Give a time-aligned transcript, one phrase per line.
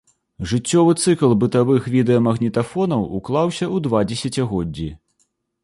[0.51, 4.89] Жыццёвы цыкл бытавых відэамагнітафонаў уклаўся ў два дзесяцігоддзі.